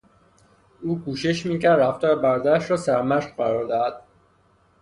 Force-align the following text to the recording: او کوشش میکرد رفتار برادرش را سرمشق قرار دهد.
او 0.81 1.01
کوشش 1.03 1.45
میکرد 1.45 1.79
رفتار 1.79 2.15
برادرش 2.19 2.71
را 2.71 2.77
سرمشق 2.77 3.35
قرار 3.35 3.65
دهد. 3.67 4.03